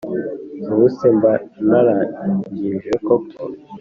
Ubuse 0.71 1.07
mba 1.17 1.33
narangije 1.67 2.91
koko 3.05 3.41